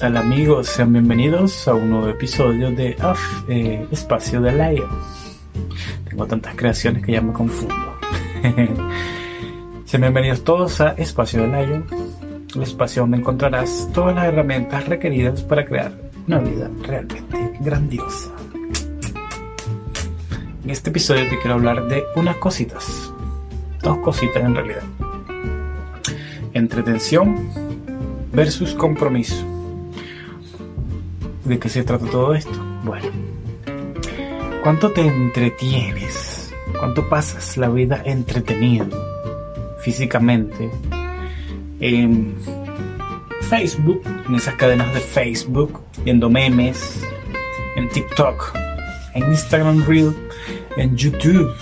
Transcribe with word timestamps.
tal 0.00 0.16
amigos? 0.16 0.66
Sean 0.66 0.94
bienvenidos 0.94 1.68
a 1.68 1.74
un 1.74 1.90
nuevo 1.90 2.08
episodio 2.08 2.70
de 2.70 2.96
eh, 3.48 3.86
Espacio 3.90 4.40
de 4.40 4.50
Lion. 4.50 4.88
Tengo 6.08 6.26
tantas 6.26 6.54
creaciones 6.54 7.04
que 7.04 7.12
ya 7.12 7.20
me 7.20 7.34
confundo. 7.34 7.74
Sean 9.84 10.00
bienvenidos 10.00 10.42
todos 10.42 10.80
a 10.80 10.92
Espacio 10.92 11.42
de 11.42 11.48
Lion, 11.48 11.86
el 12.54 12.62
espacio 12.62 13.02
donde 13.02 13.18
encontrarás 13.18 13.90
todas 13.92 14.14
las 14.14 14.24
herramientas 14.24 14.88
requeridas 14.88 15.42
para 15.42 15.66
crear 15.66 15.92
una 16.26 16.38
vida 16.38 16.70
realmente 16.82 17.58
grandiosa. 17.60 18.30
En 20.64 20.70
este 20.70 20.88
episodio 20.88 21.28
te 21.28 21.38
quiero 21.40 21.56
hablar 21.56 21.88
de 21.88 22.04
unas 22.16 22.36
cositas, 22.36 23.12
dos 23.82 23.98
cositas 23.98 24.42
en 24.42 24.54
realidad. 24.54 24.82
Entretención 26.54 27.50
versus 28.32 28.72
compromiso. 28.74 29.59
¿De 31.50 31.58
qué 31.58 31.68
se 31.68 31.82
trata 31.82 32.06
todo 32.06 32.32
esto? 32.32 32.64
Bueno, 32.84 33.08
¿cuánto 34.62 34.92
te 34.92 35.00
entretienes? 35.00 36.54
¿Cuánto 36.78 37.08
pasas 37.08 37.56
la 37.56 37.68
vida 37.68 38.00
entretenido 38.04 38.86
físicamente? 39.80 40.70
En 41.80 42.36
Facebook, 43.40 44.00
en 44.28 44.34
esas 44.36 44.54
cadenas 44.54 44.94
de 44.94 45.00
Facebook, 45.00 45.80
viendo 46.04 46.30
memes, 46.30 47.04
en 47.74 47.88
TikTok, 47.88 48.56
en 49.14 49.24
Instagram 49.24 49.84
Reel, 49.86 50.14
en 50.76 50.96
YouTube, 50.96 51.52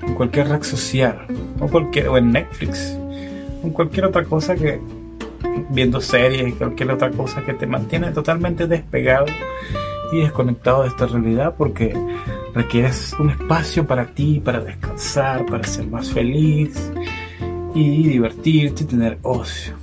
en 0.00 0.14
cualquier 0.14 0.46
red 0.50 0.62
social, 0.62 1.26
o, 1.58 1.66
cualquier, 1.66 2.06
o 2.06 2.16
en 2.18 2.30
Netflix, 2.30 2.96
en 3.64 3.70
cualquier 3.70 4.04
otra 4.04 4.22
cosa 4.22 4.54
que 4.54 4.80
viendo 5.70 6.00
series 6.00 6.48
y 6.48 6.52
cualquier 6.52 6.90
otra 6.90 7.10
cosa 7.10 7.42
que 7.44 7.54
te 7.54 7.66
mantiene 7.66 8.10
totalmente 8.12 8.66
despegado 8.66 9.26
y 10.12 10.18
desconectado 10.18 10.82
de 10.82 10.88
esta 10.88 11.06
realidad 11.06 11.54
porque 11.56 11.94
requieres 12.54 13.14
un 13.18 13.30
espacio 13.30 13.86
para 13.86 14.06
ti, 14.06 14.40
para 14.44 14.60
descansar, 14.60 15.44
para 15.46 15.64
ser 15.64 15.86
más 15.86 16.10
feliz 16.10 16.92
y 17.74 18.08
divertirte 18.08 18.84
y 18.84 18.86
tener 18.86 19.18
ocio. 19.22 19.74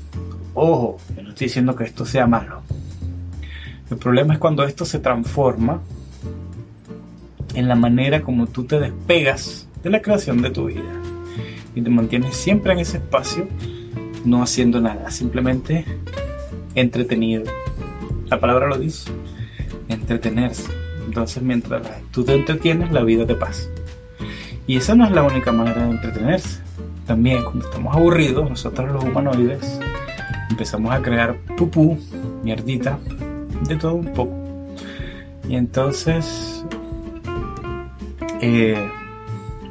Ojo, 0.54 0.98
no 1.22 1.30
estoy 1.30 1.48
diciendo 1.48 1.76
que 1.76 1.84
esto 1.84 2.06
sea 2.06 2.28
malo. 2.28 2.62
El 3.90 3.98
problema 3.98 4.34
es 4.34 4.40
cuando 4.40 4.64
esto 4.64 4.86
se 4.86 5.00
transforma 5.00 5.82
en 7.54 7.68
la 7.68 7.76
manera 7.76 8.22
como 8.22 8.48
tú 8.48 8.64
te 8.64 8.80
despegas 8.80 9.68
de 9.84 9.90
la 9.90 10.02
creación 10.02 10.42
de 10.42 10.50
tu 10.50 10.66
vida 10.66 10.94
y 11.76 11.82
te 11.82 11.90
mantienes 11.90 12.36
siempre 12.36 12.74
en 12.74 12.80
ese 12.80 12.98
espacio 12.98 13.48
no 14.26 14.44
haciendo 14.44 14.80
nada, 14.80 15.12
simplemente 15.12 15.86
entretenido. 16.76 17.44
La 18.28 18.40
palabra 18.40 18.68
lo 18.68 18.78
dice, 18.78 19.12
entretenerse. 19.90 20.72
Entonces 21.06 21.44
mientras 21.44 21.82
tú 22.12 22.24
te 22.24 22.34
entretienes, 22.36 22.92
la 22.92 23.04
vida 23.04 23.26
te 23.26 23.36
pasa. 23.36 23.68
Y 24.68 24.78
esa 24.78 24.96
no 24.96 25.06
es 25.06 25.12
la 25.12 25.24
única 25.24 25.52
manera 25.52 25.84
de 25.84 25.92
entretenerse. 25.92 26.62
También 27.06 27.44
cuando 27.44 27.66
estamos 27.66 27.96
aburridos, 27.96 28.50
nosotros 28.50 28.92
los 28.92 29.04
humanoides 29.04 29.80
empezamos 30.50 30.94
a 30.94 31.02
crear 31.02 31.36
pupú, 31.58 31.98
mierdita, 32.44 33.00
de 33.68 33.76
todo 33.76 33.96
un 33.96 34.14
poco. 34.14 34.34
Y 35.50 35.56
entonces 35.56 36.64
eh, 38.42 38.90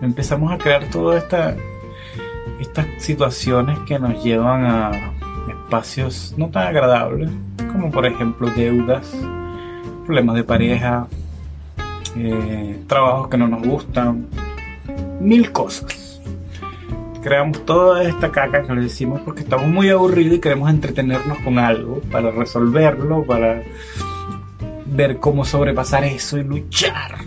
empezamos 0.03 0.53
a 0.53 0.59
crear 0.59 0.85
toda 0.91 1.19
esta 1.19 1.57
estas 2.61 2.87
situaciones 2.99 3.79
que 3.81 3.99
nos 3.99 4.23
llevan 4.23 4.65
a 4.65 4.91
espacios 5.49 6.35
no 6.37 6.49
tan 6.49 6.69
agradables, 6.69 7.31
como 7.73 7.91
por 7.91 8.07
ejemplo 8.07 8.51
deudas, 8.51 9.11
problemas 10.05 10.37
de 10.37 10.45
pareja, 10.45 11.07
eh, 12.17 12.83
trabajos 12.87 13.29
que 13.29 13.39
no 13.39 13.49
nos 13.49 13.63
gustan, 13.63 14.27
mil 15.21 15.53
cosas. 15.53 16.21
Creamos 17.23 17.65
toda 17.67 18.03
esta 18.03 18.33
caca 18.33 18.63
que 18.63 18.75
le 18.75 18.83
decimos 18.83 19.21
porque 19.25 19.43
estamos 19.43 19.69
muy 19.69 19.91
aburridos 19.91 20.39
y 20.39 20.41
queremos 20.41 20.71
entretenernos 20.71 21.39
con 21.41 21.59
algo 21.59 22.01
para 22.11 22.31
resolverlo, 22.31 23.25
para 23.25 23.63
ver 24.87 25.19
cómo 25.19 25.45
sobrepasar 25.45 26.05
eso 26.05 26.39
y 26.39 26.45
luchar. 26.45 27.19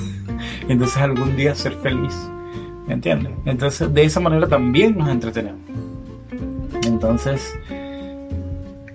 Entonces 0.68 0.96
algún 0.96 1.36
día 1.36 1.54
ser 1.54 1.74
feliz. 1.74 2.16
¿Me 2.86 2.94
entiendes? 2.94 3.32
Entonces, 3.44 3.92
de 3.92 4.04
esa 4.04 4.20
manera 4.20 4.46
también 4.46 4.96
nos 4.96 5.08
entretenemos. 5.08 5.60
Entonces, 6.84 7.58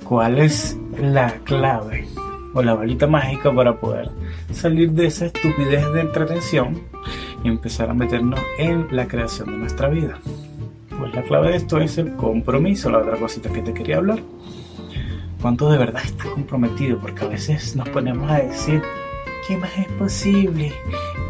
¿cuál 0.06 0.40
es 0.40 0.78
la 0.98 1.34
clave 1.44 2.08
o 2.54 2.62
la 2.62 2.74
balita 2.74 3.08
mágica 3.08 3.54
para 3.54 3.80
poder 3.80 4.10
salir 4.52 4.92
de 4.92 5.08
esa 5.08 5.26
estupidez 5.26 5.92
de 5.94 6.02
entretención 6.02 6.82
y 7.44 7.50
empezar 7.50 7.90
a 7.90 7.94
meternos 7.94 8.40
en 8.58 8.88
la 8.92 9.08
creación 9.08 9.52
de 9.52 9.58
nuestra 9.58 9.90
vida? 9.90 10.20
Pues 10.98 11.14
la 11.14 11.24
clave 11.24 11.50
de 11.50 11.58
esto 11.58 11.80
es 11.80 11.98
el 11.98 12.16
compromiso, 12.16 12.90
la 12.90 13.00
otra 13.00 13.18
cosita 13.18 13.50
que 13.50 13.62
te 13.62 13.74
quería 13.74 13.98
hablar. 13.98 14.20
¿Cuánto 15.42 15.70
de 15.72 15.78
verdad 15.80 16.04
estás 16.06 16.28
comprometido? 16.28 17.00
Porque 17.00 17.26
a 17.26 17.28
veces 17.28 17.76
nos 17.76 17.90
ponemos 17.90 18.30
a 18.30 18.38
decir, 18.38 18.82
¿qué 19.52 19.58
más 19.58 19.78
es 19.78 19.88
posible? 20.00 20.72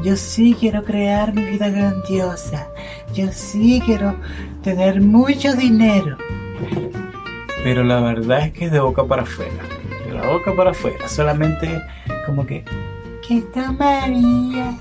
Yo 0.04 0.16
sí 0.16 0.56
quiero 0.60 0.84
crear 0.84 1.34
mi 1.34 1.44
vida 1.44 1.70
grandiosa. 1.70 2.68
Yo 3.16 3.32
sí 3.32 3.82
quiero 3.84 4.16
tener 4.62 5.02
mucho 5.02 5.56
dinero. 5.56 6.18
Pero 7.64 7.84
la 7.84 8.00
verdad 8.00 8.46
es 8.46 8.54
que 8.54 8.66
es 8.66 8.72
de 8.72 8.80
boca 8.80 9.04
para 9.06 9.24
afuera. 9.24 9.64
De 10.06 10.14
la 10.14 10.28
boca 10.28 10.56
para 10.56 10.70
afuera. 10.70 11.08
Solamente 11.08 11.82
como 12.28 12.46
que... 12.46 12.64
¿Qué 13.28 13.40
está 13.40 13.72
María? 13.72 14.78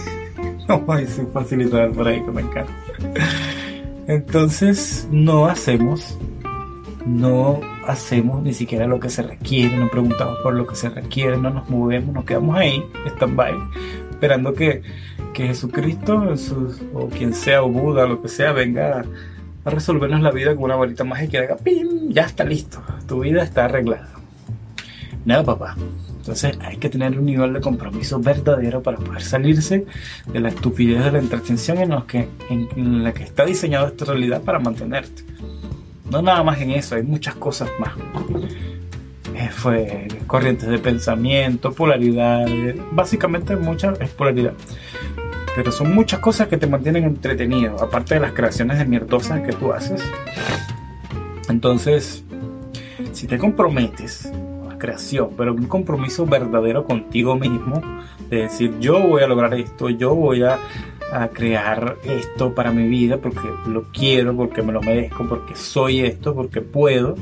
no, 0.68 0.96
es 0.96 1.18
un 1.18 1.30
facilitador 1.30 1.92
por 1.92 2.08
ahí 2.08 2.24
que 2.24 2.30
me 2.30 2.40
encanta. 2.40 2.72
Entonces 4.06 5.06
no 5.10 5.44
hacemos 5.44 6.16
no 7.06 7.60
hacemos 7.86 8.42
ni 8.42 8.52
siquiera 8.52 8.86
lo 8.86 9.00
que 9.00 9.10
se 9.10 9.22
requiere, 9.22 9.76
no 9.76 9.88
preguntamos 9.88 10.38
por 10.42 10.54
lo 10.54 10.66
que 10.66 10.76
se 10.76 10.88
requiere, 10.88 11.36
no 11.36 11.50
nos 11.50 11.68
movemos, 11.68 12.14
nos 12.14 12.24
quedamos 12.24 12.56
ahí, 12.56 12.84
stand-by, 13.06 13.54
esperando 14.10 14.54
que, 14.54 14.82
que 15.34 15.48
Jesucristo 15.48 16.22
o 16.94 17.08
quien 17.08 17.34
sea, 17.34 17.62
o 17.62 17.68
Buda, 17.68 18.06
lo 18.06 18.22
que 18.22 18.28
sea, 18.28 18.52
venga 18.52 19.04
a, 19.64 19.70
resolvernos 19.70 20.20
la 20.22 20.32
vida 20.32 20.54
con 20.54 20.64
una 20.64 20.76
varita 20.76 21.04
mágica 21.04 21.38
y 21.38 21.40
haga 21.42 21.56
¡pim! 21.56 22.10
Ya 22.10 22.22
está 22.22 22.44
listo, 22.44 22.82
tu 23.06 23.20
vida 23.20 23.42
está 23.42 23.66
arreglada. 23.66 24.08
Nada, 25.24 25.44
papá. 25.44 25.76
Entonces 26.16 26.58
hay 26.60 26.76
que 26.76 26.88
tener 26.88 27.16
un 27.18 27.26
nivel 27.26 27.52
de 27.52 27.60
compromiso 27.60 28.20
verdadero 28.20 28.82
para 28.82 28.96
poder 28.96 29.22
salirse 29.22 29.86
de 30.32 30.40
la 30.40 30.48
estupidez 30.48 31.04
de 31.04 31.12
la 31.12 31.18
entretención 31.18 31.78
en, 31.78 31.90
los 31.90 32.04
que, 32.04 32.28
en 32.48 33.04
la 33.04 33.12
que 33.12 33.22
está 33.24 33.44
diseñada 33.44 33.88
esta 33.88 34.04
realidad 34.04 34.42
para 34.42 34.58
mantenerte. 34.58 35.24
No 36.12 36.20
nada 36.20 36.42
más 36.42 36.60
en 36.60 36.72
eso, 36.72 36.94
hay 36.94 37.02
muchas 37.02 37.34
cosas 37.36 37.70
más. 37.80 37.92
Eh, 39.34 39.48
fue 39.50 40.08
corrientes 40.26 40.68
de 40.68 40.78
pensamiento, 40.78 41.72
polaridad, 41.72 42.46
básicamente 42.90 43.56
mucha 43.56 43.94
es 43.98 44.10
polaridad. 44.10 44.52
Pero 45.56 45.72
son 45.72 45.94
muchas 45.94 46.20
cosas 46.20 46.48
que 46.48 46.58
te 46.58 46.66
mantienen 46.66 47.04
entretenido, 47.04 47.82
aparte 47.82 48.16
de 48.16 48.20
las 48.20 48.32
creaciones 48.32 48.76
de 48.76 48.84
mierdosas 48.84 49.40
que 49.40 49.54
tú 49.54 49.72
haces. 49.72 50.02
Entonces, 51.48 52.24
si 53.12 53.26
te 53.26 53.38
comprometes 53.38 54.30
creación, 54.82 55.30
pero 55.36 55.54
un 55.54 55.66
compromiso 55.66 56.26
verdadero 56.26 56.84
contigo 56.84 57.36
mismo, 57.36 57.80
de 58.28 58.42
decir 58.42 58.78
yo 58.80 59.00
voy 59.00 59.22
a 59.22 59.28
lograr 59.28 59.54
esto, 59.54 59.88
yo 59.88 60.14
voy 60.14 60.42
a 60.42 60.58
a 61.12 61.28
crear 61.28 61.98
esto 62.04 62.54
para 62.54 62.72
mi 62.72 62.88
vida 62.88 63.18
porque 63.18 63.46
lo 63.66 63.84
quiero, 63.92 64.34
porque 64.34 64.62
me 64.62 64.72
lo 64.72 64.80
merezco, 64.80 65.28
porque 65.28 65.54
soy 65.54 66.00
esto, 66.00 66.34
porque 66.34 66.62
puedo. 66.62 67.16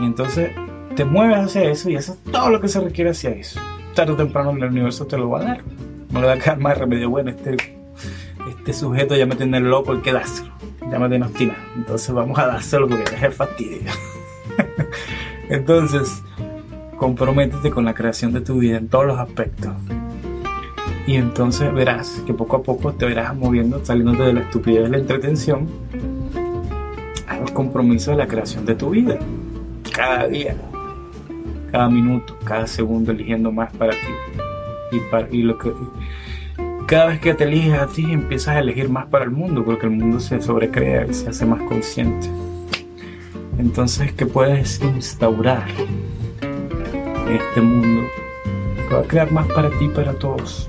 Y 0.00 0.04
entonces 0.04 0.50
te 0.96 1.06
mueves 1.06 1.38
hacia 1.38 1.62
eso 1.64 1.88
y 1.88 1.96
haces 1.96 2.18
todo 2.30 2.50
lo 2.50 2.60
que 2.60 2.68
se 2.68 2.78
requiere 2.78 3.10
hacia 3.10 3.30
eso. 3.30 3.58
Tarde 3.94 4.12
o 4.12 4.16
temprano 4.16 4.50
el 4.50 4.64
universo 4.64 5.06
te 5.06 5.16
lo 5.16 5.30
va 5.30 5.40
a 5.40 5.44
dar. 5.44 5.64
No 6.10 6.20
le 6.20 6.26
va 6.26 6.34
a 6.34 6.38
quedar 6.38 6.58
más 6.58 6.76
remedio. 6.76 7.08
Bueno, 7.08 7.30
este, 7.30 7.56
este 8.48 8.72
sujeto 8.74 9.16
ya 9.16 9.24
me 9.24 9.34
tiene 9.34 9.60
loco, 9.60 9.92
hay 9.92 10.00
que 10.00 10.12
dárselo. 10.12 10.52
Ya 10.90 10.98
me 10.98 11.08
tiene 11.08 11.24
obstinado. 11.24 11.60
Entonces 11.76 12.14
vamos 12.14 12.38
a 12.38 12.46
dárselo 12.48 12.86
porque 12.86 13.14
es 13.14 13.22
el 13.22 13.32
fastidio. 13.32 13.90
entonces, 15.48 16.22
comprométete 17.00 17.70
con 17.70 17.86
la 17.86 17.94
creación 17.94 18.34
de 18.34 18.42
tu 18.42 18.58
vida 18.58 18.76
en 18.76 18.88
todos 18.88 19.06
los 19.06 19.18
aspectos 19.18 19.72
y 21.06 21.16
entonces 21.16 21.72
verás 21.72 22.22
que 22.26 22.34
poco 22.34 22.56
a 22.56 22.62
poco 22.62 22.92
te 22.92 23.06
verás 23.06 23.34
moviendo, 23.34 23.82
saliendo 23.82 24.22
de 24.22 24.34
la 24.34 24.40
estupidez 24.42 24.82
de 24.82 24.88
la 24.90 24.98
entretención 24.98 25.66
al 27.26 27.52
compromiso 27.54 28.10
de 28.10 28.18
la 28.18 28.26
creación 28.26 28.66
de 28.66 28.74
tu 28.74 28.90
vida. 28.90 29.18
Cada 29.94 30.28
día, 30.28 30.54
cada 31.72 31.88
minuto, 31.88 32.36
cada 32.44 32.66
segundo 32.66 33.12
eligiendo 33.12 33.50
más 33.50 33.72
para 33.72 33.92
ti. 33.92 34.12
Y, 34.92 35.00
para, 35.10 35.26
y 35.30 35.42
lo 35.42 35.56
que, 35.56 35.72
cada 36.86 37.06
vez 37.06 37.20
que 37.20 37.32
te 37.32 37.44
eliges 37.44 37.78
a 37.78 37.86
ti 37.86 38.04
empiezas 38.12 38.56
a 38.56 38.58
elegir 38.58 38.90
más 38.90 39.06
para 39.06 39.24
el 39.24 39.30
mundo 39.30 39.64
porque 39.64 39.86
el 39.86 39.92
mundo 39.92 40.20
se 40.20 40.40
sobrecrea 40.42 41.06
y 41.06 41.14
se 41.14 41.30
hace 41.30 41.46
más 41.46 41.62
consciente. 41.62 42.28
Entonces, 43.58 44.12
que 44.12 44.26
puedes 44.26 44.82
instaurar 44.82 45.64
en 47.30 47.36
este 47.36 47.60
mundo 47.60 48.08
que 48.88 48.94
va 48.94 49.00
a 49.00 49.04
crear 49.04 49.30
más 49.32 49.46
para 49.48 49.70
ti 49.70 49.84
y 49.84 49.88
para 49.88 50.12
todos. 50.14 50.68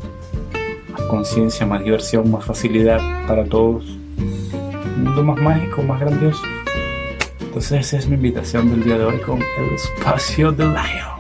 Más 0.92 1.02
conciencia, 1.04 1.66
más 1.66 1.84
diversión, 1.84 2.30
más 2.30 2.46
facilidad 2.46 3.00
para 3.28 3.46
todos. 3.46 3.86
Un 4.98 5.04
mundo 5.04 5.24
más 5.24 5.42
mágico, 5.42 5.82
más 5.84 6.00
grandioso. 6.00 6.44
Entonces 7.40 7.88
esa 7.88 7.98
es 7.98 8.08
mi 8.08 8.16
invitación 8.16 8.70
del 8.70 8.84
día 8.84 8.98
de 8.98 9.06
hoy 9.06 9.18
con 9.20 9.40
el 9.40 9.74
espacio 9.74 10.52
de 10.52 10.66
Lion. 10.66 11.12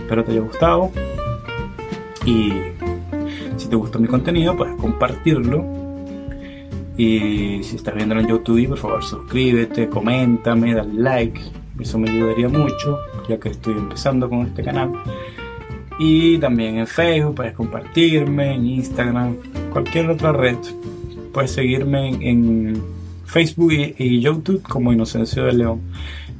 Espero 0.00 0.24
te 0.24 0.32
haya 0.32 0.40
gustado. 0.40 0.90
Y 2.24 2.52
si 3.56 3.68
te 3.68 3.76
gustó 3.76 3.98
mi 3.98 4.08
contenido, 4.08 4.56
puedes 4.56 4.76
compartirlo. 4.76 5.64
Y 6.96 7.62
si 7.62 7.76
estás 7.76 7.94
viendo 7.94 8.18
en 8.18 8.26
YouTube, 8.26 8.68
por 8.68 8.78
favor 8.78 9.04
suscríbete, 9.04 9.88
coméntame, 9.88 10.74
dale 10.74 10.94
like. 10.94 11.40
Eso 11.78 11.98
me 11.98 12.10
ayudaría 12.10 12.48
mucho, 12.48 12.98
ya 13.28 13.38
que 13.38 13.50
estoy 13.50 13.74
empezando 13.74 14.28
con 14.28 14.46
este 14.46 14.62
canal. 14.62 14.92
Y 15.98 16.38
también 16.38 16.78
en 16.78 16.86
Facebook, 16.86 17.34
puedes 17.36 17.54
compartirme, 17.54 18.54
en 18.54 18.66
Instagram, 18.66 19.36
cualquier 19.72 20.10
otra 20.10 20.32
red. 20.32 20.56
Puedes 21.32 21.50
seguirme 21.50 22.10
en, 22.20 22.80
Facebook 23.26 23.72
y, 23.72 24.20
YouTube 24.20 24.62
como 24.62 24.92
Inocencio 24.92 25.44
de 25.44 25.52
León. 25.52 25.80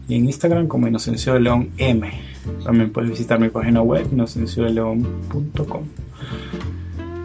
Y 0.08 0.14
en 0.14 0.25
Instagram 0.25 0.69
como 0.69 0.88
Inocencio 0.88 1.35
de 1.35 1.40
León 1.40 1.70
M. 1.76 2.11
También 2.64 2.90
puedes 2.90 3.11
visitar 3.11 3.38
mi 3.38 3.50
página 3.50 3.82
web, 3.82 4.06
inocenciodeleón.com. 4.11 5.82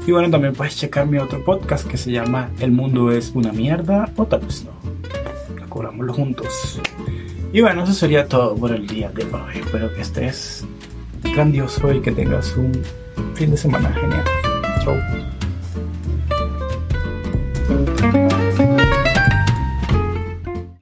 Y 0.05 0.11
bueno, 0.11 0.29
también 0.29 0.53
puedes 0.53 0.75
checar 0.75 1.07
mi 1.07 1.17
otro 1.17 1.43
podcast 1.45 1.87
que 1.87 1.95
se 1.95 2.11
llama 2.11 2.49
El 2.59 2.73
mundo 2.73 3.09
es 3.11 3.31
una 3.33 3.53
mierda 3.53 4.11
o 4.17 4.25
tal 4.25 4.41
vez 4.41 4.65
no. 4.65 5.69
Cubrámoslo 5.69 6.13
juntos. 6.13 6.81
Y 7.53 7.61
bueno, 7.61 7.83
eso 7.83 7.93
sería 7.93 8.27
todo 8.27 8.55
por 8.55 8.71
el 8.71 8.87
día 8.87 9.09
de 9.09 9.25
hoy. 9.25 9.59
Espero 9.59 9.93
que 9.93 10.01
estés 10.01 10.65
grandioso 11.21 11.93
y 11.93 12.01
que 12.01 12.11
tengas 12.11 12.57
un 12.57 12.71
fin 13.35 13.51
de 13.51 13.57
semana 13.57 13.93
genial. 13.93 14.23
Chau. 14.83 14.95